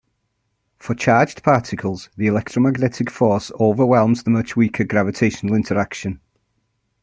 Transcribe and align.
For 0.79 0.95
charged 0.95 1.43
particles, 1.43 2.09
the 2.17 2.25
electromagnetic 2.25 3.11
force 3.11 3.51
overwhelms 3.59 4.23
the 4.23 4.31
much 4.31 4.55
weaker 4.55 4.83
gravitational 4.83 5.53
interaction. 5.53 6.19